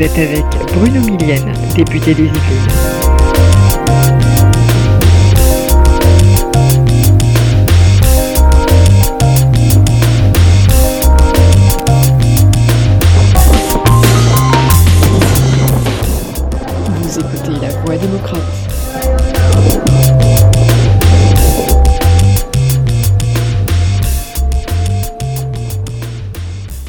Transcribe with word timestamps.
Vous 0.00 0.06
êtes 0.06 0.18
avec 0.18 0.44
Bruno 0.74 1.00
Millienne, 1.02 1.52
député 1.76 2.14
des 2.14 2.22
Yvelines. 2.22 2.40
Vous 16.96 17.18
écoutez 17.18 17.60
La 17.60 17.68
Voix 17.68 17.98
démocrate. 17.98 18.40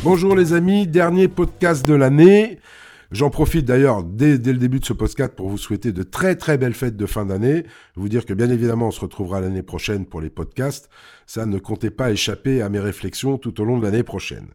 Bonjour 0.01 0.33
les 0.37 0.53
amis, 0.53 0.87
dernier 0.87 1.27
podcast 1.27 1.85
de 1.85 1.93
l'année. 1.93 2.61
J'en 3.11 3.29
profite 3.29 3.65
d'ailleurs 3.65 4.03
dès, 4.03 4.37
le 4.37 4.37
début 4.37 4.79
de 4.79 4.85
ce 4.85 4.93
podcast 4.93 5.33
pour 5.35 5.49
vous 5.49 5.57
souhaiter 5.57 5.91
de 5.91 6.01
très 6.01 6.35
très 6.35 6.57
belles 6.57 6.73
fêtes 6.73 6.95
de 6.95 7.05
fin 7.05 7.25
d'année. 7.25 7.65
Vous 7.95 8.07
dire 8.07 8.25
que 8.25 8.33
bien 8.33 8.49
évidemment 8.49 8.87
on 8.87 8.91
se 8.91 9.01
retrouvera 9.01 9.41
l'année 9.41 9.63
prochaine 9.63 10.05
pour 10.05 10.21
les 10.21 10.29
podcasts. 10.29 10.89
Ça 11.25 11.45
ne 11.45 11.59
comptez 11.59 11.89
pas 11.89 12.11
échapper 12.11 12.61
à 12.61 12.69
mes 12.69 12.79
réflexions 12.79 13.37
tout 13.37 13.59
au 13.59 13.65
long 13.65 13.77
de 13.77 13.83
l'année 13.83 14.03
prochaine. 14.03 14.47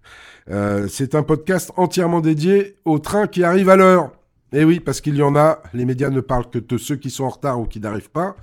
Euh, 0.50 0.88
C'est 0.88 1.14
un 1.14 1.22
podcast 1.22 1.70
entièrement 1.76 2.22
dédié 2.22 2.76
aux 2.86 2.98
trains 2.98 3.26
qui 3.26 3.44
arrivent 3.44 3.68
à 3.68 3.76
l'heure. 3.76 4.12
Et 4.52 4.64
oui, 4.64 4.80
parce 4.80 5.02
qu'il 5.02 5.16
y 5.16 5.22
en 5.22 5.36
a, 5.36 5.62
les 5.74 5.84
médias 5.84 6.08
ne 6.08 6.20
parlent 6.20 6.48
que 6.48 6.58
de 6.58 6.78
ceux 6.78 6.96
qui 6.96 7.10
sont 7.10 7.24
en 7.24 7.28
retard 7.28 7.60
ou 7.60 7.66
qui 7.66 7.78
n'arrivent 7.80 8.10
pas. 8.10 8.36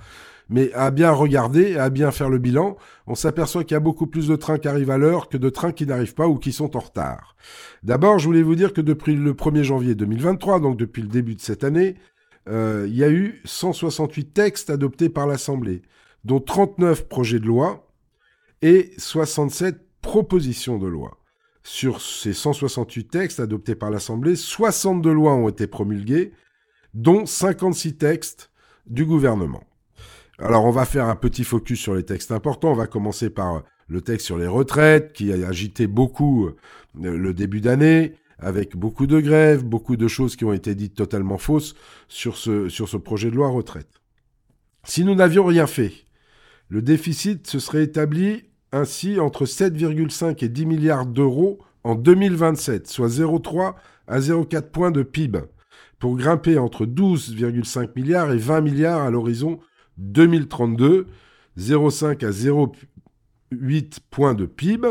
Mais 0.48 0.72
à 0.74 0.90
bien 0.90 1.10
regarder, 1.10 1.76
à 1.76 1.88
bien 1.90 2.10
faire 2.10 2.28
le 2.28 2.38
bilan, 2.38 2.76
on 3.06 3.14
s'aperçoit 3.14 3.64
qu'il 3.64 3.74
y 3.74 3.76
a 3.76 3.80
beaucoup 3.80 4.06
plus 4.06 4.28
de 4.28 4.36
trains 4.36 4.58
qui 4.58 4.68
arrivent 4.68 4.90
à 4.90 4.98
l'heure 4.98 5.28
que 5.28 5.38
de 5.38 5.48
trains 5.48 5.72
qui 5.72 5.86
n'arrivent 5.86 6.14
pas 6.14 6.28
ou 6.28 6.36
qui 6.36 6.52
sont 6.52 6.76
en 6.76 6.80
retard. 6.80 7.36
D'abord, 7.82 8.18
je 8.18 8.26
voulais 8.26 8.42
vous 8.42 8.54
dire 8.54 8.72
que 8.72 8.80
depuis 8.80 9.14
le 9.14 9.32
1er 9.32 9.62
janvier 9.62 9.94
2023, 9.94 10.60
donc 10.60 10.76
depuis 10.76 11.02
le 11.02 11.08
début 11.08 11.34
de 11.34 11.40
cette 11.40 11.64
année, 11.64 11.96
euh, 12.48 12.84
il 12.88 12.94
y 12.94 13.04
a 13.04 13.10
eu 13.10 13.40
168 13.44 14.34
textes 14.34 14.70
adoptés 14.70 15.08
par 15.08 15.26
l'Assemblée, 15.26 15.82
dont 16.24 16.40
39 16.40 17.08
projets 17.08 17.40
de 17.40 17.46
loi 17.46 17.88
et 18.60 18.92
67 18.98 19.80
propositions 20.02 20.78
de 20.78 20.86
loi. 20.86 21.18
Sur 21.62 22.02
ces 22.02 22.34
168 22.34 23.04
textes 23.04 23.40
adoptés 23.40 23.74
par 23.74 23.90
l'Assemblée, 23.90 24.36
62 24.36 25.10
lois 25.10 25.32
ont 25.32 25.48
été 25.48 25.66
promulguées, 25.66 26.32
dont 26.92 27.24
56 27.24 27.96
textes 27.96 28.50
du 28.86 29.06
gouvernement. 29.06 29.64
Alors 30.38 30.64
on 30.64 30.70
va 30.70 30.84
faire 30.84 31.06
un 31.06 31.16
petit 31.16 31.44
focus 31.44 31.80
sur 31.80 31.94
les 31.94 32.02
textes 32.02 32.32
importants. 32.32 32.72
On 32.72 32.76
va 32.76 32.86
commencer 32.86 33.30
par 33.30 33.62
le 33.88 34.00
texte 34.00 34.26
sur 34.26 34.38
les 34.38 34.46
retraites 34.46 35.12
qui 35.12 35.32
a 35.32 35.46
agité 35.46 35.86
beaucoup 35.86 36.46
euh, 36.46 36.56
le 36.94 37.34
début 37.34 37.60
d'année 37.60 38.14
avec 38.38 38.76
beaucoup 38.76 39.06
de 39.06 39.20
grèves, 39.20 39.64
beaucoup 39.64 39.96
de 39.96 40.08
choses 40.08 40.36
qui 40.36 40.44
ont 40.44 40.52
été 40.52 40.74
dites 40.74 40.94
totalement 40.94 41.38
fausses 41.38 41.74
sur 42.08 42.36
ce, 42.36 42.68
sur 42.68 42.88
ce 42.88 42.96
projet 42.96 43.30
de 43.30 43.36
loi 43.36 43.48
retraite. 43.48 44.00
Si 44.84 45.04
nous 45.04 45.14
n'avions 45.14 45.44
rien 45.44 45.66
fait, 45.66 45.92
le 46.68 46.82
déficit 46.82 47.46
se 47.46 47.58
serait 47.58 47.84
établi 47.84 48.44
ainsi 48.72 49.20
entre 49.20 49.44
7,5 49.44 50.44
et 50.44 50.48
10 50.48 50.66
milliards 50.66 51.06
d'euros 51.06 51.60
en 51.84 51.94
2027, 51.94 52.88
soit 52.88 53.08
0,3 53.08 53.74
à 54.08 54.18
0,4 54.18 54.62
points 54.70 54.90
de 54.90 55.02
PIB, 55.02 55.38
pour 55.98 56.16
grimper 56.16 56.58
entre 56.58 56.84
12,5 56.84 57.90
milliards 57.94 58.32
et 58.32 58.38
20 58.38 58.60
milliards 58.62 59.02
à 59.02 59.10
l'horizon 59.10 59.60
2032, 59.98 61.06
0,5 61.58 62.24
à 62.24 62.30
0,8 62.30 63.98
points 64.10 64.34
de 64.34 64.46
PIB. 64.46 64.88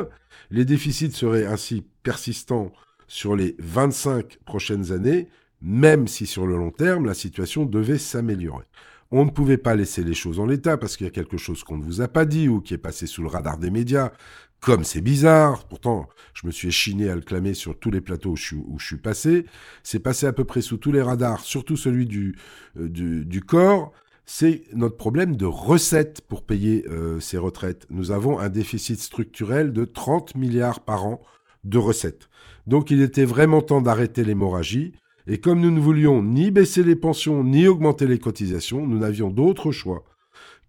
Les 0.52 0.66
déficits 0.66 1.12
seraient 1.12 1.46
ainsi 1.46 1.86
persistants 2.04 2.72
sur 3.08 3.36
les 3.36 3.56
25 3.60 4.40
prochaines 4.46 4.92
années, 4.92 5.28
même 5.62 6.08
si 6.08 6.26
sur 6.26 6.48
le 6.48 6.58
long 6.58 6.72
terme, 6.72 7.06
la 7.06 7.14
situation 7.14 7.66
devait 7.66 7.98
s'améliorer. 7.98 8.66
On 9.12 9.26
ne 9.26 9.30
pouvait 9.30 9.58
pas 9.58 9.76
laisser 9.76 10.04
les 10.04 10.16
choses 10.16 10.40
en 10.40 10.48
l'état 10.48 10.78
parce 10.78 10.98
qu'il 10.98 11.06
y 11.06 11.08
a 11.08 11.12
quelque 11.12 11.38
chose 11.38 11.64
qu'on 11.64 11.78
ne 11.78 11.84
vous 11.84 12.02
a 12.02 12.08
pas 12.08 12.26
dit 12.26 12.48
ou 12.48 12.62
qui 12.62 12.74
est 12.74 12.80
passé 12.80 13.06
sous 13.06 13.22
le 13.22 13.28
radar 13.28 13.60
des 13.60 13.70
médias, 13.70 14.12
comme 14.60 14.84
c'est 14.84 15.02
bizarre. 15.02 15.66
Pourtant, 15.66 16.10
je 16.34 16.48
me 16.48 16.52
suis 16.52 16.70
échiné 16.70 17.10
à 17.10 17.16
le 17.16 17.22
clamer 17.22 17.54
sur 17.54 17.78
tous 17.78 17.92
les 17.92 18.02
plateaux 18.02 18.32
où 18.32 18.36
je 18.36 18.86
suis, 18.86 18.98
passé. 18.98 19.46
C'est 19.84 20.00
passé 20.00 20.26
à 20.26 20.34
peu 20.34 20.46
près 20.46 20.62
sous 20.62 20.78
tous 20.78 20.92
les 20.92 21.02
radars, 21.02 21.42
surtout 21.42 21.78
celui 21.78 22.08
du, 22.08 22.36
euh, 22.80 23.40
corps 23.46 23.94
c'est 24.26 24.64
notre 24.74 24.96
problème 24.96 25.36
de 25.36 25.46
recettes 25.46 26.22
pour 26.22 26.44
payer 26.44 26.86
euh, 26.90 27.20
ces 27.20 27.38
retraites. 27.38 27.86
Nous 27.90 28.12
avons 28.12 28.40
un 28.40 28.50
déficit 28.50 29.00
structurel 29.00 29.74
de 29.74 29.86
30 29.86 30.36
milliards 30.36 30.80
par 30.80 31.06
an 31.06 31.22
de 31.64 31.78
recettes. 31.78 32.30
Donc 32.68 32.92
il 32.92 33.02
était 33.02 33.26
vraiment 33.26 33.62
temps 33.62 33.82
d'arrêter 33.82 34.24
l'hémorragie. 34.24 34.94
Et 35.28 35.40
comme 35.40 35.62
nous 35.62 35.72
ne 35.72 35.80
voulions 35.80 36.22
ni 36.22 36.52
baisser 36.52 36.84
les 36.84 36.96
pensions 36.96 37.44
ni 37.44 37.68
augmenter 37.68 38.08
les 38.08 38.20
cotisations, 38.20 38.86
nous 38.86 39.00
n'avions 39.00 39.30
d'autre 39.30 39.72
choix 39.72 40.04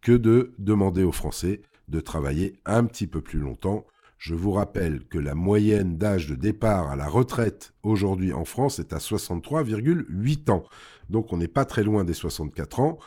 que 0.01 0.13
de 0.13 0.53
demander 0.59 1.03
aux 1.03 1.13
Français 1.13 1.63
de 1.89 2.01
travailler 2.01 2.55
un 2.65 2.85
petit 2.85 3.07
peu 3.07 3.21
plus 3.21 3.39
longtemps. 3.39 3.85
Je 4.19 4.35
vous 4.35 4.53
rappelle 4.53 5.05
que 5.05 5.19
la 5.19 5.35
moyenne 5.35 5.99
d'âge 5.99 6.29
de 6.29 6.35
départ 6.35 6.91
à 6.91 6.97
la 6.97 7.09
retraite 7.09 7.75
aujourd'hui 7.83 8.33
en 8.33 8.45
France 8.45 8.79
est 8.79 8.93
à 8.93 8.99
63,8 8.99 10.51
ans. 10.51 10.65
Donc 11.11 11.33
on 11.33 11.37
n'est 11.37 11.49
pas 11.49 11.65
très 11.65 11.83
loin 11.83 12.05
des 12.05 12.15
64 12.15 12.81
ans. 12.81 12.99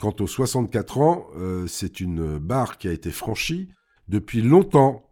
Quant 0.00 0.14
aux 0.20 0.28
64 0.28 0.98
ans, 0.98 1.26
euh, 1.36 1.66
c'est 1.66 2.00
une 2.00 2.38
barre 2.38 2.78
qui 2.78 2.86
a 2.86 2.92
été 2.92 3.10
franchie 3.10 3.68
depuis 4.08 4.42
longtemps 4.42 5.08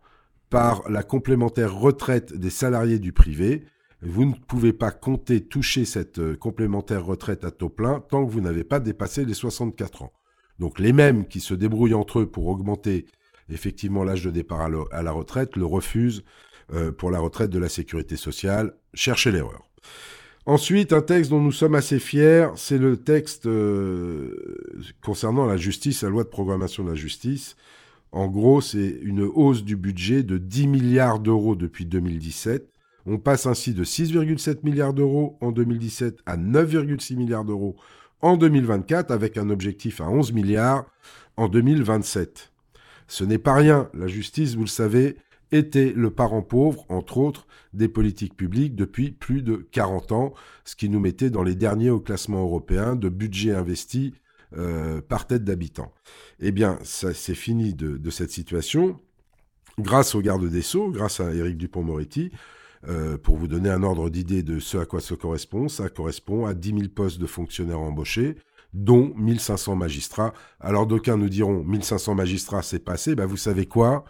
par 0.48 0.88
la 0.88 1.02
complémentaire 1.02 1.74
retraite 1.74 2.32
des 2.32 2.50
salariés 2.50 3.00
du 3.00 3.12
privé. 3.12 3.64
Vous 4.00 4.24
ne 4.24 4.34
pouvez 4.34 4.72
pas 4.72 4.92
compter 4.92 5.44
toucher 5.44 5.84
cette 5.84 6.20
euh, 6.20 6.36
complémentaire 6.36 7.04
retraite 7.04 7.44
à 7.44 7.50
taux 7.50 7.68
plein 7.68 7.98
tant 7.98 8.24
que 8.24 8.30
vous 8.30 8.40
n'avez 8.40 8.62
pas 8.62 8.78
dépassé 8.78 9.24
les 9.24 9.34
64 9.34 10.02
ans. 10.02 10.12
Donc 10.60 10.78
les 10.78 10.92
mêmes 10.92 11.26
qui 11.26 11.40
se 11.40 11.54
débrouillent 11.54 11.94
entre 11.94 12.20
eux 12.20 12.26
pour 12.26 12.46
augmenter 12.46 13.06
effectivement 13.48 14.04
l'âge 14.04 14.22
de 14.22 14.30
départ 14.30 14.68
à, 14.92 15.02
la 15.02 15.12
retraite 15.12 15.56
le 15.56 15.64
refusent 15.64 16.24
euh, 16.72 16.92
pour 16.92 17.10
la 17.10 17.18
retraite 17.18 17.50
de 17.50 17.58
la 17.58 17.68
sécurité 17.68 18.16
sociale. 18.16 18.76
Cherchez 18.94 19.32
l'erreur. 19.32 19.68
Ensuite, 20.46 20.92
un 20.92 21.02
texte 21.02 21.32
dont 21.32 21.40
nous 21.40 21.50
sommes 21.50 21.74
assez 21.74 21.98
fiers, 21.98 22.46
c'est 22.54 22.78
le 22.78 22.96
texte 22.96 23.46
euh, 23.46 24.30
concernant 25.02 25.44
la 25.44 25.56
justice, 25.56 26.04
la 26.04 26.08
loi 26.08 26.22
de 26.22 26.28
programmation 26.28 26.84
de 26.84 26.90
la 26.90 26.94
justice. 26.94 27.56
En 28.12 28.28
gros, 28.28 28.60
c'est 28.60 28.98
une 29.02 29.22
hausse 29.22 29.64
du 29.64 29.74
budget 29.74 30.22
de 30.22 30.38
10 30.38 30.68
milliards 30.68 31.18
d'euros 31.18 31.56
depuis 31.56 31.84
2017. 31.84 32.70
On 33.06 33.18
passe 33.18 33.46
ainsi 33.46 33.74
de 33.74 33.82
6,7 33.82 34.58
milliards 34.62 34.94
d'euros 34.94 35.36
en 35.40 35.50
2017 35.50 36.20
à 36.26 36.36
9,6 36.36 37.16
milliards 37.16 37.44
d'euros 37.44 37.74
en 38.22 38.36
2024, 38.36 39.10
avec 39.10 39.38
un 39.38 39.50
objectif 39.50 40.00
à 40.00 40.08
11 40.08 40.32
milliards 40.32 40.86
en 41.36 41.48
2027. 41.48 42.52
Ce 43.08 43.24
n'est 43.24 43.38
pas 43.38 43.54
rien. 43.54 43.90
La 43.94 44.06
justice, 44.06 44.54
vous 44.54 44.62
le 44.62 44.68
savez, 44.68 45.16
était 45.52 45.92
le 45.94 46.10
parent 46.10 46.42
pauvre, 46.42 46.84
entre 46.88 47.18
autres, 47.18 47.46
des 47.72 47.88
politiques 47.88 48.36
publiques 48.36 48.74
depuis 48.74 49.10
plus 49.10 49.42
de 49.42 49.56
40 49.70 50.12
ans, 50.12 50.34
ce 50.64 50.76
qui 50.76 50.88
nous 50.88 51.00
mettait 51.00 51.30
dans 51.30 51.42
les 51.42 51.54
derniers 51.54 51.90
au 51.90 52.00
classement 52.00 52.42
européen 52.42 52.96
de 52.96 53.08
budget 53.08 53.54
investi 53.54 54.14
euh, 54.56 55.00
par 55.00 55.26
tête 55.26 55.44
d'habitant. 55.44 55.92
Eh 56.40 56.52
bien, 56.52 56.78
ça 56.82 57.14
c'est 57.14 57.34
fini 57.34 57.74
de, 57.74 58.10
cette 58.10 58.30
situation. 58.30 58.98
Grâce 59.78 60.14
au 60.14 60.20
garde 60.20 60.48
des 60.48 60.62
Sceaux, 60.62 60.90
grâce 60.90 61.20
à 61.20 61.34
Éric 61.34 61.58
Dupont-Moretti, 61.58 62.30
euh, 62.88 63.18
pour 63.18 63.36
vous 63.36 63.48
donner 63.48 63.68
un 63.68 63.82
ordre 63.82 64.08
d'idée 64.08 64.42
de 64.42 64.58
ce 64.58 64.78
à 64.78 64.86
quoi 64.86 65.00
ça 65.00 65.16
correspond, 65.16 65.68
ça 65.68 65.88
correspond 65.88 66.46
à 66.46 66.54
10 66.54 66.68
000 66.70 66.82
postes 66.94 67.18
de 67.18 67.26
fonctionnaires 67.26 67.80
embauchés, 67.80 68.36
dont 68.72 69.12
1500 69.16 69.76
magistrats. 69.76 70.32
Alors 70.60 70.86
d'aucuns 70.86 71.16
nous 71.16 71.28
diront 71.28 71.64
1500 71.64 72.14
magistrats 72.14 72.62
c'est 72.62 72.78
passé, 72.78 73.14
ben 73.14 73.26
vous 73.26 73.36
savez 73.36 73.66
quoi? 73.66 74.04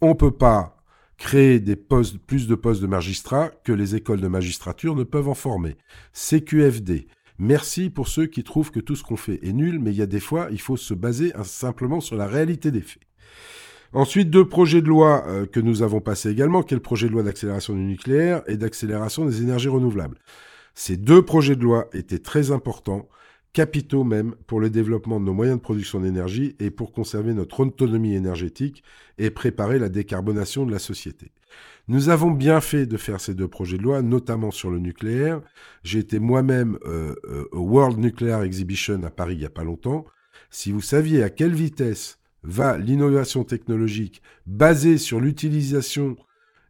On 0.00 0.14
peut 0.14 0.32
pas 0.32 0.75
créer 1.18 1.60
des 1.60 1.76
postes, 1.76 2.18
plus 2.18 2.46
de 2.46 2.54
postes 2.54 2.82
de 2.82 2.86
magistrats 2.86 3.50
que 3.64 3.72
les 3.72 3.94
écoles 3.94 4.20
de 4.20 4.28
magistrature 4.28 4.94
ne 4.94 5.04
peuvent 5.04 5.28
en 5.28 5.34
former. 5.34 5.76
CQFD. 6.12 7.06
Merci 7.38 7.90
pour 7.90 8.08
ceux 8.08 8.26
qui 8.26 8.44
trouvent 8.44 8.70
que 8.70 8.80
tout 8.80 8.96
ce 8.96 9.02
qu'on 9.02 9.16
fait 9.16 9.40
est 9.46 9.52
nul, 9.52 9.78
mais 9.78 9.90
il 9.90 9.96
y 9.96 10.02
a 10.02 10.06
des 10.06 10.20
fois, 10.20 10.48
il 10.50 10.60
faut 10.60 10.76
se 10.76 10.94
baser 10.94 11.32
simplement 11.44 12.00
sur 12.00 12.16
la 12.16 12.26
réalité 12.26 12.70
des 12.70 12.80
faits. 12.80 13.02
Ensuite, 13.92 14.30
deux 14.30 14.48
projets 14.48 14.82
de 14.82 14.88
loi 14.88 15.24
euh, 15.26 15.46
que 15.46 15.60
nous 15.60 15.82
avons 15.82 16.00
passés 16.00 16.30
également, 16.30 16.62
qui 16.62 16.74
est 16.74 16.80
projet 16.80 17.06
de 17.06 17.12
loi 17.12 17.22
d'accélération 17.22 17.74
du 17.74 17.80
nucléaire 17.80 18.42
et 18.46 18.56
d'accélération 18.56 19.24
des 19.24 19.42
énergies 19.42 19.68
renouvelables? 19.68 20.18
Ces 20.74 20.96
deux 20.96 21.22
projets 21.22 21.56
de 21.56 21.62
loi 21.62 21.88
étaient 21.92 22.18
très 22.18 22.50
importants 22.50 23.08
capitaux 23.56 24.04
même 24.04 24.34
pour 24.46 24.60
le 24.60 24.68
développement 24.68 25.18
de 25.18 25.24
nos 25.24 25.32
moyens 25.32 25.56
de 25.56 25.62
production 25.62 25.98
d'énergie 25.98 26.54
et 26.60 26.70
pour 26.70 26.92
conserver 26.92 27.32
notre 27.32 27.60
autonomie 27.60 28.14
énergétique 28.14 28.84
et 29.16 29.30
préparer 29.30 29.78
la 29.78 29.88
décarbonation 29.88 30.66
de 30.66 30.72
la 30.72 30.78
société. 30.78 31.32
Nous 31.88 32.10
avons 32.10 32.30
bien 32.30 32.60
fait 32.60 32.84
de 32.84 32.98
faire 32.98 33.18
ces 33.18 33.32
deux 33.32 33.48
projets 33.48 33.78
de 33.78 33.82
loi, 33.82 34.02
notamment 34.02 34.50
sur 34.50 34.70
le 34.70 34.78
nucléaire. 34.78 35.40
J'ai 35.84 36.00
été 36.00 36.18
moi-même 36.18 36.78
euh, 36.84 37.14
euh, 37.24 37.48
au 37.50 37.60
World 37.60 37.98
Nuclear 37.98 38.42
Exhibition 38.42 39.02
à 39.04 39.10
Paris 39.10 39.36
il 39.36 39.38
n'y 39.38 39.46
a 39.46 39.50
pas 39.50 39.64
longtemps. 39.64 40.04
Si 40.50 40.70
vous 40.70 40.82
saviez 40.82 41.22
à 41.22 41.30
quelle 41.30 41.54
vitesse 41.54 42.18
va 42.42 42.76
l'innovation 42.76 43.42
technologique 43.42 44.20
basée 44.44 44.98
sur 44.98 45.18
l'utilisation 45.18 46.18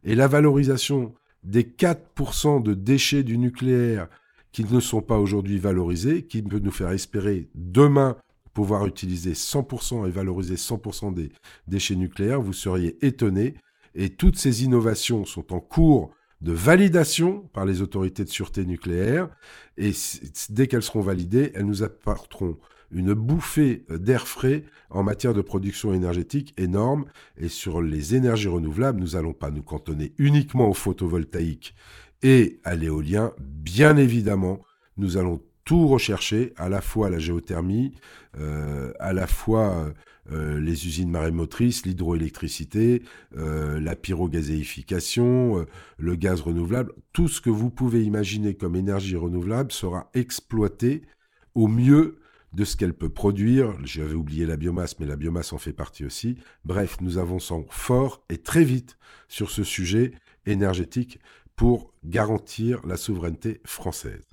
et 0.05 0.15
la 0.15 0.29
valorisation 0.29 1.13
des 1.43 1.63
4% 1.63 2.63
de 2.63 2.73
déchets 2.73 3.23
du 3.23 3.37
nucléaire 3.37 4.07
qui 4.51 4.63
ne 4.63 4.79
sont 4.79 5.01
pas 5.01 5.19
aujourd'hui 5.19 5.59
valorisés, 5.59 6.23
qui 6.23 6.41
peut 6.41 6.59
nous 6.59 6.71
faire 6.71 6.91
espérer 6.91 7.49
demain 7.55 8.17
pouvoir 8.57 8.87
utiliser 8.87 9.33
100% 9.33 10.07
et 10.07 10.09
valoriser 10.09 10.55
100% 10.55 11.13
des 11.13 11.29
déchets 11.67 11.95
nucléaires, 11.95 12.41
vous 12.41 12.53
seriez 12.53 12.97
étonné. 13.05 13.53
Et 13.93 14.09
toutes 14.09 14.35
ces 14.35 14.63
innovations 14.63 15.25
sont 15.25 15.53
en 15.53 15.59
cours 15.59 16.09
de 16.41 16.53
validation 16.53 17.47
par 17.53 17.65
les 17.65 17.83
autorités 17.83 18.23
de 18.23 18.29
sûreté 18.29 18.65
nucléaire. 18.65 19.29
Et 19.77 19.91
dès 20.49 20.65
qu'elles 20.65 20.81
seront 20.81 21.01
validées, 21.01 21.51
elles 21.53 21.67
nous 21.67 21.83
apporteront 21.83 22.57
une 22.89 23.13
bouffée 23.13 23.85
d'air 23.89 24.27
frais 24.27 24.63
en 24.89 25.03
matière 25.03 25.35
de 25.35 25.41
production 25.41 25.93
énergétique 25.93 26.55
énorme. 26.57 27.05
Et 27.37 27.49
sur 27.49 27.83
les 27.83 28.15
énergies 28.15 28.47
renouvelables, 28.47 28.99
nous 28.99 29.11
n'allons 29.11 29.33
pas 29.33 29.51
nous 29.51 29.61
cantonner 29.61 30.13
uniquement 30.17 30.67
au 30.67 30.73
photovoltaïque 30.73 31.75
et 32.23 32.59
à 32.63 32.75
l'éolien. 32.75 33.33
Bien 33.39 33.97
évidemment, 33.97 34.59
nous 34.97 35.17
allons 35.17 35.41
tout 35.67 35.87
rechercher, 35.87 36.53
à 36.55 36.69
la 36.69 36.79
fois 36.79 37.09
la 37.09 37.19
géothermie, 37.19 37.91
euh, 38.39 38.93
à 38.99 39.11
la 39.11 39.27
fois 39.27 39.91
euh, 40.31 40.59
les 40.61 40.87
usines 40.87 41.09
marémotrices, 41.09 41.85
l'hydroélectricité, 41.85 43.03
euh, 43.37 43.77
la 43.79 43.97
pyrogazéification, 43.97 45.65
le 45.97 46.15
gaz 46.15 46.39
renouvelable. 46.39 46.93
Tout 47.11 47.27
ce 47.27 47.41
que 47.41 47.49
vous 47.49 47.69
pouvez 47.69 48.03
imaginer 48.03 48.55
comme 48.55 48.77
énergie 48.77 49.17
renouvelable 49.17 49.73
sera 49.73 50.09
exploité 50.13 51.01
au 51.53 51.67
mieux 51.67 52.19
de 52.53 52.63
ce 52.63 52.77
qu'elle 52.77 52.93
peut 52.93 53.09
produire. 53.09 53.75
J'avais 53.83 54.13
oublié 54.13 54.45
la 54.45 54.55
biomasse, 54.55 54.99
mais 54.99 55.05
la 55.05 55.17
biomasse 55.17 55.51
en 55.51 55.57
fait 55.57 55.73
partie 55.73 56.05
aussi. 56.05 56.37
Bref, 56.63 56.97
nous 57.01 57.17
avançons 57.17 57.65
fort 57.69 58.23
et 58.29 58.37
très 58.37 58.63
vite 58.63 58.97
sur 59.27 59.51
ce 59.51 59.65
sujet 59.65 60.13
énergétique 60.45 61.19
pour 61.57 61.91
garantir 62.05 62.79
la 62.87 62.95
souveraineté 62.95 63.59
française 63.65 64.23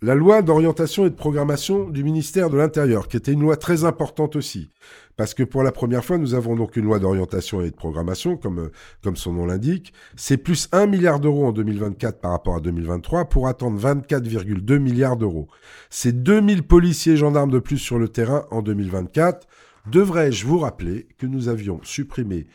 la 0.00 0.14
loi 0.14 0.42
d'orientation 0.42 1.06
et 1.06 1.10
de 1.10 1.14
programmation 1.16 1.88
du 1.88 2.04
ministère 2.04 2.50
de 2.50 2.56
l'Intérieur, 2.56 3.08
qui 3.08 3.16
était 3.16 3.32
une 3.32 3.40
loi 3.40 3.56
très 3.56 3.84
importante 3.84 4.36
aussi, 4.36 4.70
parce 5.16 5.34
que 5.34 5.42
pour 5.42 5.64
la 5.64 5.72
première 5.72 6.04
fois, 6.04 6.18
nous 6.18 6.34
avons 6.34 6.54
donc 6.54 6.76
une 6.76 6.84
loi 6.84 7.00
d'orientation 7.00 7.60
et 7.62 7.70
de 7.70 7.74
programmation, 7.74 8.36
comme, 8.36 8.70
comme 9.02 9.16
son 9.16 9.32
nom 9.32 9.46
l'indique. 9.46 9.92
C'est 10.14 10.36
plus 10.36 10.68
1 10.70 10.86
milliard 10.86 11.18
d'euros 11.18 11.46
en 11.46 11.52
2024 11.52 12.20
par 12.20 12.30
rapport 12.30 12.54
à 12.54 12.60
2023 12.60 13.24
pour 13.24 13.48
attendre 13.48 13.80
24,2 13.80 14.78
milliards 14.78 15.16
d'euros. 15.16 15.48
C'est 15.90 16.22
2000 16.22 16.62
policiers 16.62 17.16
gendarmes 17.16 17.50
de 17.50 17.58
plus 17.58 17.78
sur 17.78 17.98
le 17.98 18.08
terrain 18.08 18.46
en 18.52 18.62
2024. 18.62 19.48
Devrais-je 19.90 20.46
vous 20.46 20.60
rappeler 20.60 21.08
que 21.18 21.26
nous 21.26 21.48
avions 21.48 21.80
supprimé 21.82 22.46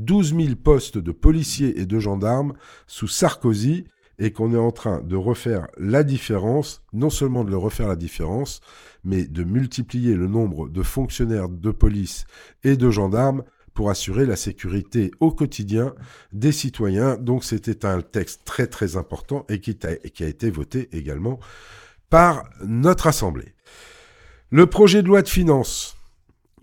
12 0.00 0.34
000 0.34 0.54
postes 0.56 0.98
de 0.98 1.12
policiers 1.12 1.80
et 1.80 1.86
de 1.86 1.98
gendarmes 1.98 2.54
sous 2.86 3.08
Sarkozy 3.08 3.84
et 4.18 4.32
qu'on 4.32 4.52
est 4.52 4.58
en 4.58 4.70
train 4.70 5.00
de 5.00 5.16
refaire 5.16 5.66
la 5.78 6.02
différence, 6.02 6.82
non 6.92 7.10
seulement 7.10 7.44
de 7.44 7.50
le 7.50 7.56
refaire 7.56 7.88
la 7.88 7.96
différence, 7.96 8.60
mais 9.04 9.24
de 9.24 9.44
multiplier 9.44 10.14
le 10.14 10.26
nombre 10.26 10.68
de 10.68 10.82
fonctionnaires 10.82 11.48
de 11.48 11.70
police 11.70 12.26
et 12.64 12.76
de 12.76 12.90
gendarmes 12.90 13.44
pour 13.72 13.88
assurer 13.88 14.26
la 14.26 14.36
sécurité 14.36 15.10
au 15.20 15.32
quotidien 15.32 15.94
des 16.32 16.52
citoyens. 16.52 17.16
Donc 17.16 17.44
c'était 17.44 17.86
un 17.86 18.02
texte 18.02 18.42
très 18.44 18.66
très 18.66 18.96
important 18.96 19.46
et 19.48 19.60
qui, 19.60 19.76
a, 19.84 20.26
été 20.26 20.50
voté 20.50 20.88
également 20.92 21.38
par 22.10 22.44
notre 22.64 23.06
Assemblée. 23.06 23.54
Le 24.50 24.66
projet 24.66 25.02
de 25.02 25.08
loi 25.08 25.22
de 25.22 25.28
finances. 25.28 25.96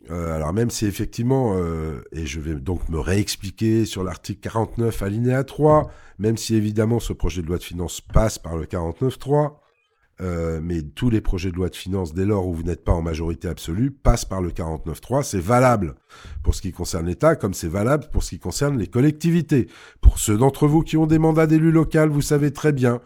Euh, 0.09 0.35
alors 0.35 0.53
même 0.53 0.69
si 0.69 0.85
effectivement, 0.85 1.53
euh, 1.55 2.01
et 2.11 2.25
je 2.25 2.39
vais 2.39 2.55
donc 2.55 2.87
me 2.89 2.99
réexpliquer 2.99 3.85
sur 3.85 4.03
l'article 4.03 4.39
49 4.41 5.01
alinéa 5.01 5.43
3, 5.43 5.91
même 6.19 6.37
si 6.37 6.55
évidemment 6.55 6.99
ce 6.99 7.13
projet 7.13 7.41
de 7.41 7.47
loi 7.47 7.57
de 7.57 7.63
finances 7.63 7.99
passe 8.01 8.39
par 8.39 8.55
le 8.55 8.65
49.3, 8.65 9.55
euh, 10.19 10.59
mais 10.63 10.81
tous 10.81 11.09
les 11.09 11.21
projets 11.21 11.51
de 11.51 11.55
loi 11.55 11.69
de 11.69 11.75
finances, 11.75 12.13
dès 12.13 12.25
lors 12.25 12.47
où 12.47 12.53
vous 12.53 12.63
n'êtes 12.63 12.83
pas 12.83 12.93
en 12.93 13.01
majorité 13.01 13.47
absolue, 13.47 13.91
passent 13.91 14.25
par 14.25 14.41
le 14.41 14.49
49.3. 14.49 15.23
C'est 15.23 15.39
valable 15.39 15.95
pour 16.41 16.55
ce 16.55 16.61
qui 16.61 16.71
concerne 16.71 17.05
l'État, 17.05 17.35
comme 17.35 17.53
c'est 17.53 17.67
valable 17.67 18.07
pour 18.11 18.23
ce 18.23 18.29
qui 18.29 18.39
concerne 18.39 18.79
les 18.79 18.87
collectivités. 18.87 19.67
Pour 20.01 20.19
ceux 20.19 20.37
d'entre 20.37 20.67
vous 20.67 20.81
qui 20.81 20.97
ont 20.97 21.05
des 21.05 21.19
mandats 21.19 21.47
d'élus 21.47 21.71
locaux, 21.71 22.09
vous 22.09 22.21
savez 22.21 22.51
très 22.51 22.71
bien 22.71 23.01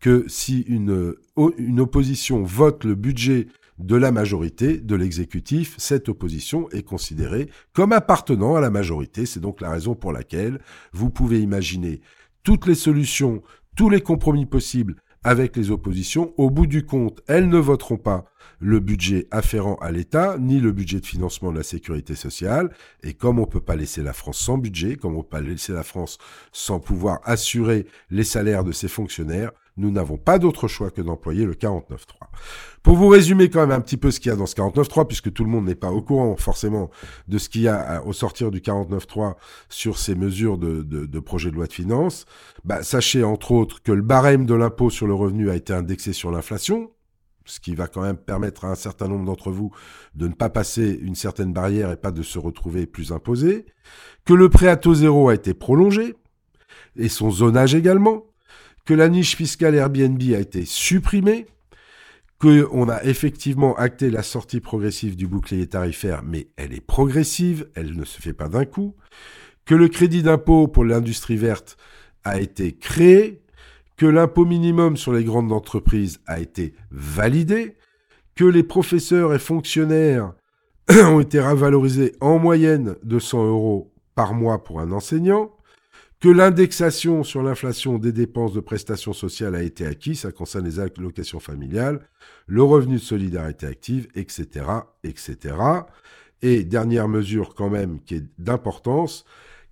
que 0.00 0.24
si 0.28 0.60
une, 0.62 1.14
une 1.58 1.80
opposition 1.80 2.42
vote 2.42 2.84
le 2.84 2.94
budget 2.94 3.48
de 3.78 3.96
la 3.96 4.12
majorité, 4.12 4.78
de 4.78 4.94
l'exécutif, 4.94 5.74
cette 5.78 6.08
opposition 6.08 6.68
est 6.70 6.82
considérée 6.82 7.50
comme 7.72 7.92
appartenant 7.92 8.54
à 8.54 8.60
la 8.60 8.70
majorité. 8.70 9.26
C'est 9.26 9.40
donc 9.40 9.60
la 9.60 9.70
raison 9.70 9.94
pour 9.94 10.12
laquelle 10.12 10.60
vous 10.92 11.10
pouvez 11.10 11.40
imaginer 11.40 12.00
toutes 12.42 12.66
les 12.66 12.74
solutions, 12.74 13.42
tous 13.76 13.90
les 13.90 14.00
compromis 14.00 14.46
possibles 14.46 14.96
avec 15.24 15.56
les 15.56 15.70
oppositions. 15.70 16.34
Au 16.36 16.50
bout 16.50 16.66
du 16.66 16.84
compte, 16.84 17.22
elles 17.26 17.48
ne 17.48 17.58
voteront 17.58 17.96
pas 17.96 18.26
le 18.60 18.80
budget 18.80 19.26
afférent 19.30 19.76
à 19.76 19.90
l'État, 19.90 20.36
ni 20.38 20.60
le 20.60 20.72
budget 20.72 21.00
de 21.00 21.06
financement 21.06 21.52
de 21.52 21.58
la 21.58 21.62
sécurité 21.62 22.14
sociale. 22.14 22.70
Et 23.02 23.14
comme 23.14 23.38
on 23.38 23.42
ne 23.42 23.50
peut 23.50 23.60
pas 23.60 23.76
laisser 23.76 24.02
la 24.02 24.12
France 24.12 24.38
sans 24.38 24.58
budget, 24.58 24.96
comme 24.96 25.14
on 25.14 25.18
ne 25.18 25.22
peut 25.22 25.28
pas 25.28 25.40
laisser 25.40 25.72
la 25.72 25.82
France 25.82 26.18
sans 26.52 26.80
pouvoir 26.80 27.20
assurer 27.24 27.86
les 28.10 28.24
salaires 28.24 28.64
de 28.64 28.72
ses 28.72 28.88
fonctionnaires, 28.88 29.52
nous 29.76 29.90
n'avons 29.90 30.16
pas 30.16 30.38
d'autre 30.38 30.68
choix 30.68 30.90
que 30.90 31.02
d'employer 31.02 31.44
le 31.44 31.54
49.3. 31.54 31.96
Pour 32.82 32.96
vous 32.96 33.08
résumer 33.08 33.50
quand 33.50 33.60
même 33.60 33.72
un 33.72 33.80
petit 33.80 33.96
peu 33.96 34.10
ce 34.10 34.20
qu'il 34.20 34.30
y 34.30 34.32
a 34.32 34.36
dans 34.36 34.46
ce 34.46 34.54
49.3, 34.54 35.06
puisque 35.06 35.32
tout 35.32 35.44
le 35.44 35.50
monde 35.50 35.64
n'est 35.64 35.74
pas 35.74 35.90
au 35.90 36.00
courant 36.00 36.36
forcément 36.36 36.90
de 37.28 37.38
ce 37.38 37.48
qu'il 37.48 37.62
y 37.62 37.68
a 37.68 38.02
au 38.04 38.12
sortir 38.12 38.50
du 38.50 38.60
49.3 38.60 39.34
sur 39.68 39.98
ces 39.98 40.14
mesures 40.14 40.58
de, 40.58 41.18
projet 41.20 41.50
de 41.50 41.56
loi 41.56 41.66
de 41.66 41.72
finances, 41.72 42.26
bah, 42.64 42.82
sachez 42.82 43.24
entre 43.24 43.52
autres 43.52 43.82
que 43.82 43.92
le 43.92 44.02
barème 44.02 44.46
de 44.46 44.54
l'impôt 44.54 44.90
sur 44.90 45.06
le 45.06 45.14
revenu 45.14 45.50
a 45.50 45.56
été 45.56 45.72
indexé 45.72 46.12
sur 46.12 46.30
l'inflation, 46.30 46.90
ce 47.44 47.60
qui 47.60 47.74
va 47.74 47.86
quand 47.86 48.02
même 48.02 48.16
permettre 48.16 48.64
à 48.64 48.70
un 48.70 48.74
certain 48.74 49.08
nombre 49.08 49.24
d'entre 49.24 49.50
vous 49.50 49.70
de 50.14 50.28
ne 50.28 50.32
pas 50.32 50.48
passer 50.48 50.98
une 51.02 51.14
certaine 51.14 51.52
barrière 51.52 51.90
et 51.90 51.96
pas 51.96 52.10
de 52.10 52.22
se 52.22 52.38
retrouver 52.38 52.86
plus 52.86 53.12
imposé, 53.12 53.66
que 54.24 54.34
le 54.34 54.48
prêt 54.48 54.68
à 54.68 54.76
taux 54.76 54.94
zéro 54.94 55.28
a 55.28 55.34
été 55.34 55.54
prolongé, 55.54 56.14
et 56.96 57.08
son 57.08 57.30
zonage 57.30 57.74
également, 57.74 58.24
que 58.84 58.94
la 58.94 59.08
niche 59.08 59.36
fiscale 59.36 59.74
Airbnb 59.74 60.20
a 60.34 60.38
été 60.38 60.64
supprimée, 60.64 61.46
qu'on 62.38 62.88
a 62.88 63.02
effectivement 63.04 63.74
acté 63.76 64.10
la 64.10 64.22
sortie 64.22 64.60
progressive 64.60 65.16
du 65.16 65.26
bouclier 65.26 65.66
tarifaire, 65.66 66.22
mais 66.22 66.48
elle 66.56 66.72
est 66.72 66.84
progressive, 66.84 67.68
elle 67.74 67.96
ne 67.96 68.04
se 68.04 68.20
fait 68.20 68.32
pas 68.32 68.48
d'un 68.48 68.64
coup, 68.64 68.94
que 69.64 69.74
le 69.74 69.88
crédit 69.88 70.22
d'impôt 70.22 70.68
pour 70.68 70.84
l'industrie 70.84 71.36
verte 71.36 71.76
a 72.22 72.40
été 72.40 72.72
créé, 72.72 73.43
que 73.96 74.06
l'impôt 74.06 74.44
minimum 74.44 74.96
sur 74.96 75.12
les 75.12 75.24
grandes 75.24 75.52
entreprises 75.52 76.20
a 76.26 76.40
été 76.40 76.74
validé, 76.90 77.76
que 78.34 78.44
les 78.44 78.62
professeurs 78.62 79.34
et 79.34 79.38
fonctionnaires 79.38 80.32
ont 80.90 81.20
été 81.20 81.40
revalorisés 81.40 82.14
en 82.20 82.38
moyenne 82.38 82.96
de 83.02 83.18
100 83.18 83.46
euros 83.46 83.92
par 84.14 84.34
mois 84.34 84.64
pour 84.64 84.80
un 84.80 84.92
enseignant, 84.92 85.52
que 86.20 86.28
l'indexation 86.28 87.22
sur 87.22 87.42
l'inflation 87.42 87.98
des 87.98 88.12
dépenses 88.12 88.54
de 88.54 88.60
prestations 88.60 89.12
sociales 89.12 89.54
a 89.54 89.62
été 89.62 89.86
acquise, 89.86 90.20
ça 90.20 90.32
concerne 90.32 90.64
les 90.64 90.80
allocations 90.80 91.40
familiales, 91.40 92.08
le 92.46 92.62
revenu 92.62 92.94
de 92.94 93.00
solidarité 93.00 93.66
active, 93.66 94.08
etc., 94.14 94.66
etc. 95.02 95.56
Et 96.40 96.64
dernière 96.64 97.08
mesure 97.08 97.54
quand 97.54 97.68
même 97.68 98.00
qui 98.00 98.16
est 98.16 98.24
d'importance, 98.38 99.24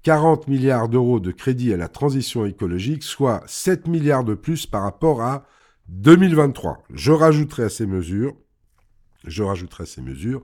40 0.02 0.48
milliards 0.48 0.88
d'euros 0.88 1.20
de 1.20 1.30
crédit 1.30 1.72
à 1.72 1.76
la 1.76 1.88
transition 1.88 2.44
écologique, 2.44 3.04
soit 3.04 3.42
7 3.46 3.86
milliards 3.86 4.24
de 4.24 4.34
plus 4.34 4.66
par 4.66 4.82
rapport 4.82 5.22
à 5.22 5.46
2023. 5.88 6.82
Je 6.92 7.12
rajouterai 7.12 7.64
à 7.64 7.68
ces 7.68 7.86
mesures, 7.86 8.34
je 9.24 9.42
rajouterai 9.42 9.84
à 9.84 9.86
ces 9.86 10.02
mesures, 10.02 10.42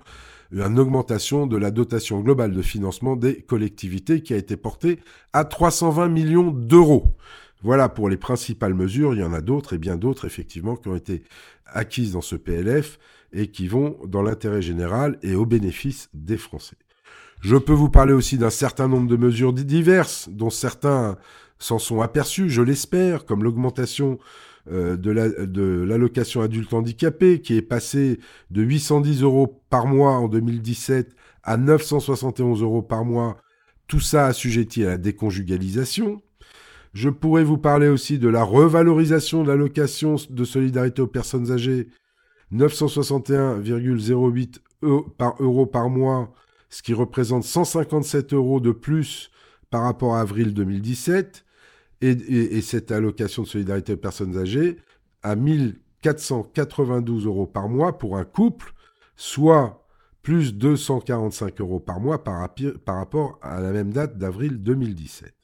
une 0.53 0.79
augmentation 0.79 1.47
de 1.47 1.57
la 1.57 1.71
dotation 1.71 2.21
globale 2.21 2.53
de 2.53 2.63
financement 2.63 3.17
des 3.17 3.43
collectivités 3.43 4.23
qui 4.23 4.33
a 4.33 4.37
été 4.37 4.57
portée 4.57 5.01
à 5.33 5.45
320 5.45 6.09
millions 6.09 6.51
d'euros. 6.51 7.17
Voilà 7.63 7.89
pour 7.89 8.09
les 8.09 8.17
principales 8.17 8.75
mesures. 8.75 9.15
Il 9.15 9.21
y 9.21 9.25
en 9.25 9.33
a 9.33 9.41
d'autres 9.41 9.75
et 9.75 9.79
bien 9.79 9.97
d'autres, 9.97 10.25
effectivement, 10.25 10.77
qui 10.77 10.89
ont 10.89 10.97
été 10.97 11.25
acquises 11.67 12.13
dans 12.13 12.21
ce 12.21 12.37
PLF 12.37 12.99
et 13.33 13.51
qui 13.51 13.67
vont 13.67 13.99
dans 14.07 14.23
l'intérêt 14.23 14.63
général 14.63 15.19
et 15.23 15.35
au 15.35 15.45
bénéfice 15.45 16.09
des 16.15 16.39
Français. 16.39 16.77
Je 17.41 17.57
peux 17.57 17.73
vous 17.73 17.91
parler 17.91 18.13
aussi 18.13 18.37
d'un 18.37 18.51
certain 18.51 18.89
nombre 18.89 19.09
de 19.09 19.17
mesures 19.17 19.53
diverses, 19.53 20.29
dont 20.31 20.51
certains 20.51 21.17
s'en 21.59 21.79
sont 21.79 22.01
aperçus, 22.01 22.51
je 22.51 22.63
l'espère, 22.63 23.27
comme 23.27 23.43
l'augmentation 23.43 24.19
euh, 24.71 24.97
de 24.97 25.85
l'allocation 25.85 26.43
adulte 26.43 26.75
handicapé 26.75 27.41
qui 27.41 27.57
est 27.57 27.63
passé 27.63 28.21
de 28.51 28.63
810 28.63 29.23
euros 29.23 29.63
par 29.71 29.87
mois 29.87 30.13
en 30.13 30.29
2017 30.29 31.15
à 31.43 31.57
971 31.57 32.63
euros 32.63 32.83
par 32.83 33.05
mois, 33.05 33.39
tout 33.87 34.01
ça 34.01 34.27
assujetti 34.27 34.85
à 34.85 34.89
la 34.89 34.99
déconjugalisation. 34.99 36.21
Je 36.93 37.09
pourrais 37.09 37.45
vous 37.45 37.59
parler 37.59 37.89
aussi 37.89 38.19
de 38.19 38.29
la 38.29 38.43
revalorisation 38.43 39.43
de 39.43 39.49
l'allocation 39.49 40.17
de 40.29 40.45
solidarité 40.45 41.03
aux 41.03 41.07
personnes 41.07 41.51
âgées, 41.51 41.89
961,08 42.53 44.59
euros 44.83 45.67
par 45.67 45.89
mois, 45.89 46.33
ce 46.71 46.83
qui 46.83 46.95
représente 46.95 47.45
157 47.45 48.33
euros 48.35 48.61
de 48.61 48.73
plus 48.73 49.31
par 49.71 49.83
rapport 49.83 50.15
à 50.15 50.21
avril 50.21 50.55
2017 50.55 51.45
et, 52.01 52.61
cette 52.61 52.93
allocation 52.93 53.43
de 53.43 53.49
solidarité 53.49 53.95
aux 53.95 53.99
personnes 53.99 54.37
âgées 54.37 54.77
à 55.23 55.35
1000 55.35 55.81
492 56.03 57.27
euros 57.27 57.47
par 57.47 57.69
mois 57.69 57.99
pour 57.99 58.17
un 58.17 58.25
couple, 58.25 58.73
soit 59.17 59.85
plus 60.23 60.55
245 60.55 61.61
euros 61.61 61.81
par 61.81 62.01
mois 62.01 62.23
par, 62.23 62.49
par 62.85 62.97
rapport 62.97 63.39
à 63.43 63.61
la 63.61 63.73
même 63.73 63.93
date 63.93 64.19
d'avril 64.19 64.63
2017. 64.63 65.35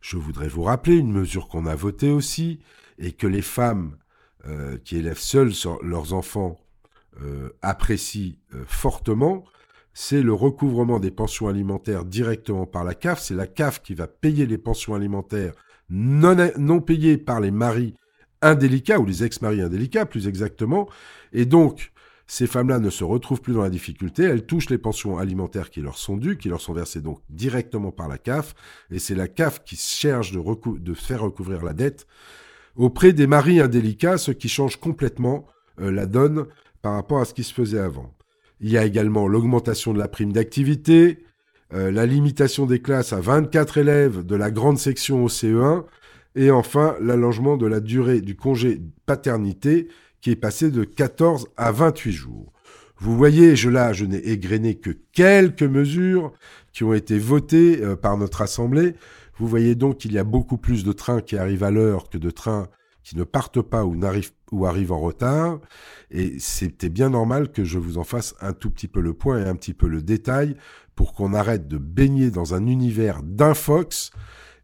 Je 0.00 0.16
voudrais 0.16 0.48
vous 0.48 0.62
rappeler 0.62 0.96
une 0.96 1.12
mesure 1.12 1.48
qu'on 1.48 1.66
a 1.66 1.74
votée 1.74 2.10
aussi 2.10 2.60
et 2.98 3.12
que 3.12 3.26
les 3.26 3.42
femmes 3.42 3.96
euh, 4.46 4.78
qui 4.78 4.96
élèvent 4.96 5.18
seules 5.18 5.52
leurs 5.82 6.14
enfants 6.14 6.58
euh, 7.22 7.50
apprécient 7.62 8.34
euh, 8.54 8.64
fortement, 8.66 9.44
c'est 9.92 10.22
le 10.22 10.32
recouvrement 10.32 11.00
des 11.00 11.10
pensions 11.10 11.48
alimentaires 11.48 12.04
directement 12.04 12.66
par 12.66 12.84
la 12.84 12.94
CAF. 12.94 13.20
C'est 13.20 13.34
la 13.34 13.46
CAF 13.46 13.82
qui 13.82 13.94
va 13.94 14.06
payer 14.06 14.46
les 14.46 14.58
pensions 14.58 14.94
alimentaires 14.94 15.54
non, 15.90 16.80
payées 16.80 17.18
par 17.18 17.40
les 17.40 17.50
maris 17.50 17.94
indélicats 18.42 18.98
ou 18.98 19.04
les 19.04 19.24
ex-maris 19.24 19.60
indélicats 19.60 20.06
plus 20.06 20.28
exactement. 20.28 20.88
Et 21.32 21.44
donc, 21.44 21.92
ces 22.26 22.46
femmes-là 22.46 22.78
ne 22.78 22.90
se 22.90 23.02
retrouvent 23.02 23.40
plus 23.40 23.54
dans 23.54 23.62
la 23.62 23.70
difficulté, 23.70 24.22
elles 24.22 24.46
touchent 24.46 24.70
les 24.70 24.78
pensions 24.78 25.18
alimentaires 25.18 25.68
qui 25.68 25.80
leur 25.80 25.98
sont 25.98 26.16
dues, 26.16 26.38
qui 26.38 26.48
leur 26.48 26.60
sont 26.60 26.72
versées 26.72 27.00
donc 27.00 27.20
directement 27.28 27.90
par 27.90 28.06
la 28.06 28.18
CAF, 28.18 28.54
et 28.92 29.00
c'est 29.00 29.16
la 29.16 29.26
CAF 29.26 29.64
qui 29.64 29.74
cherche 29.74 30.30
de, 30.30 30.78
de, 30.78 30.94
faire 30.94 31.22
recouvrir 31.22 31.64
la 31.64 31.72
dette 31.72 32.06
auprès 32.76 33.12
des 33.12 33.26
maris 33.26 33.60
indélicats, 33.60 34.16
ce 34.16 34.30
qui 34.30 34.48
change 34.48 34.76
complètement 34.76 35.44
euh, 35.80 35.90
la 35.90 36.06
donne 36.06 36.46
par 36.82 36.94
rapport 36.94 37.18
à 37.18 37.24
ce 37.24 37.34
qui 37.34 37.42
se 37.42 37.52
faisait 37.52 37.80
avant. 37.80 38.14
Il 38.60 38.70
y 38.70 38.78
a 38.78 38.84
également 38.84 39.26
l'augmentation 39.26 39.92
de 39.92 39.98
la 39.98 40.08
prime 40.08 40.32
d'activité, 40.32 41.24
euh, 41.72 41.90
la 41.90 42.06
limitation 42.06 42.66
des 42.66 42.80
classes 42.80 43.12
à 43.12 43.20
24 43.20 43.78
élèves 43.78 44.24
de 44.24 44.36
la 44.36 44.50
grande 44.50 44.78
section 44.78 45.24
au 45.24 45.28
CE1, 45.28 45.84
et 46.34 46.50
enfin 46.50 46.96
l'allongement 47.00 47.56
de 47.56 47.66
la 47.66 47.80
durée 47.80 48.20
du 48.20 48.36
congé 48.36 48.80
paternité 49.06 49.88
qui 50.20 50.30
est 50.30 50.36
passé 50.36 50.70
de 50.70 50.84
14 50.84 51.48
à 51.56 51.72
28 51.72 52.12
jours. 52.12 52.52
Vous 52.98 53.16
voyez, 53.16 53.56
je 53.56 53.70
là, 53.70 53.94
je 53.94 54.04
n'ai 54.04 54.18
égrené 54.28 54.74
que 54.74 54.90
quelques 55.12 55.62
mesures 55.62 56.32
qui 56.72 56.84
ont 56.84 56.92
été 56.92 57.18
votées 57.18 57.82
euh, 57.82 57.96
par 57.96 58.18
notre 58.18 58.42
Assemblée. 58.42 58.94
Vous 59.38 59.48
voyez 59.48 59.74
donc 59.74 59.98
qu'il 59.98 60.12
y 60.12 60.18
a 60.18 60.24
beaucoup 60.24 60.58
plus 60.58 60.84
de 60.84 60.92
trains 60.92 61.22
qui 61.22 61.38
arrivent 61.38 61.64
à 61.64 61.70
l'heure 61.70 62.10
que 62.10 62.18
de 62.18 62.30
trains 62.30 62.68
qui 63.02 63.16
ne 63.16 63.24
partent 63.24 63.62
pas 63.62 63.86
ou, 63.86 63.96
n'arrivent, 63.96 64.32
ou 64.50 64.66
arrivent 64.66 64.92
en 64.92 65.00
retard. 65.00 65.60
Et 66.10 66.38
c'était 66.38 66.88
bien 66.88 67.10
normal 67.10 67.52
que 67.52 67.64
je 67.64 67.78
vous 67.78 67.98
en 67.98 68.04
fasse 68.04 68.34
un 68.40 68.52
tout 68.52 68.70
petit 68.70 68.88
peu 68.88 69.00
le 69.00 69.14
point 69.14 69.44
et 69.44 69.48
un 69.48 69.56
petit 69.56 69.74
peu 69.74 69.88
le 69.88 70.02
détail 70.02 70.56
pour 70.94 71.14
qu'on 71.14 71.32
arrête 71.32 71.68
de 71.68 71.78
baigner 71.78 72.30
dans 72.30 72.54
un 72.54 72.66
univers 72.66 73.22
d'infox 73.22 74.10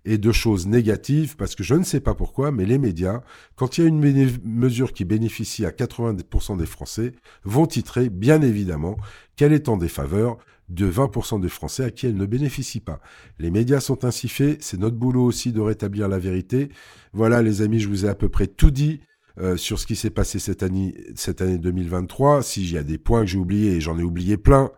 et 0.06 0.18
de 0.18 0.32
choses 0.32 0.68
négatives, 0.68 1.36
parce 1.36 1.56
que 1.56 1.64
je 1.64 1.74
ne 1.74 1.82
sais 1.82 1.98
pas 1.98 2.14
pourquoi, 2.14 2.52
mais 2.52 2.64
les 2.64 2.78
médias, 2.78 3.22
quand 3.56 3.76
il 3.76 3.80
y 3.80 3.84
a 3.84 3.88
une 3.88 4.30
mesure 4.44 4.92
qui 4.92 5.04
bénéficie 5.04 5.66
à 5.66 5.70
80% 5.70 6.56
des 6.56 6.66
Français, 6.66 7.12
vont 7.42 7.66
titrer, 7.66 8.08
bien 8.08 8.40
évidemment, 8.40 8.96
qu'elle 9.34 9.52
est 9.52 9.68
en 9.68 9.76
défaveur 9.76 10.38
de 10.68 10.90
20% 10.90 11.40
des 11.40 11.48
Français 11.48 11.84
à 11.84 11.90
qui 11.90 12.06
elle 12.06 12.16
ne 12.16 12.26
bénéficie 12.26 12.80
pas. 12.80 13.00
Les 13.38 13.50
médias 13.50 13.80
sont 13.80 14.04
ainsi 14.04 14.28
faits, 14.28 14.62
c'est 14.62 14.78
notre 14.78 14.96
boulot 14.96 15.24
aussi 15.24 15.52
de 15.52 15.60
rétablir 15.60 16.08
la 16.08 16.18
vérité. 16.18 16.70
Voilà 17.12 17.42
les 17.42 17.62
amis, 17.62 17.80
je 17.80 17.88
vous 17.88 18.06
ai 18.06 18.08
à 18.08 18.14
peu 18.14 18.28
près 18.28 18.46
tout 18.46 18.70
dit. 18.70 19.00
Euh, 19.38 19.58
sur 19.58 19.78
ce 19.78 19.86
qui 19.86 19.96
s'est 19.96 20.08
passé 20.08 20.38
cette 20.38 20.62
année, 20.62 20.94
cette 21.14 21.42
année 21.42 21.58
2023. 21.58 22.42
S'il 22.42 22.72
y 22.72 22.78
a 22.78 22.82
des 22.82 22.96
points 22.96 23.20
que 23.20 23.26
j'ai 23.26 23.38
oubliés, 23.38 23.76
et 23.76 23.80
j'en 23.80 23.98
ai 23.98 24.02
oublié 24.02 24.36
plein, 24.36 24.70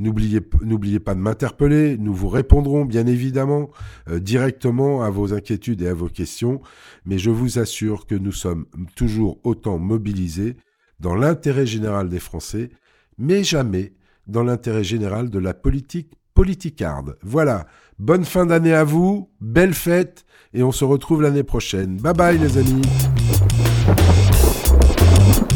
N'oubliez, 0.00 0.98
pas 0.98 1.14
de 1.14 1.20
m'interpeller. 1.20 1.98
Nous 1.98 2.14
vous 2.14 2.30
répondrons 2.30 2.86
bien 2.86 3.06
évidemment 3.06 3.70
euh, 4.08 4.18
directement 4.18 5.02
à 5.02 5.10
vos 5.10 5.34
inquiétudes 5.34 5.82
et 5.82 5.88
à 5.88 5.94
vos 5.94 6.08
questions. 6.08 6.62
Mais 7.04 7.18
je 7.18 7.28
vous 7.28 7.58
assure 7.58 8.06
que 8.06 8.14
nous 8.14 8.32
sommes 8.32 8.64
toujours 8.96 9.38
autant 9.44 9.78
mobilisés 9.78 10.56
dans 11.00 11.14
l'intérêt 11.14 11.66
général 11.66 12.08
des 12.08 12.18
Français, 12.18 12.70
mais 13.18 13.44
jamais 13.44 13.92
dans 14.26 14.42
l'intérêt 14.42 14.84
général 14.84 15.28
de 15.28 15.38
la 15.38 15.52
politique 15.52 16.14
politicarde. 16.32 17.18
Voilà. 17.22 17.66
Bonne 17.98 18.24
fin 18.24 18.46
d'année 18.46 18.72
à 18.72 18.84
vous. 18.84 19.28
Belle 19.42 19.74
fête. 19.74 20.24
Et 20.54 20.62
on 20.62 20.72
se 20.72 20.84
retrouve 20.84 21.20
l'année 21.20 21.42
prochaine. 21.42 21.98
Bye 21.98 22.14
bye 22.14 22.38
les 22.38 22.56
amis. 22.56 23.19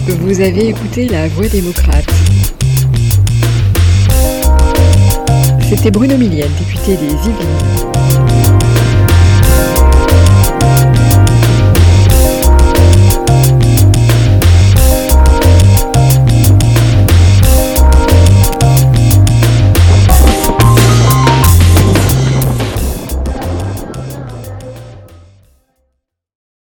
Vous 0.07 0.41
avez 0.41 0.69
écouté 0.69 1.09
La 1.09 1.29
Voix 1.29 1.49
démocrate. 1.49 2.07
C'était 5.69 5.91
Bruno 5.91 6.17
Millienne, 6.17 6.51
député 6.59 6.97
des 6.97 7.13
Yvelines. 7.13 8.34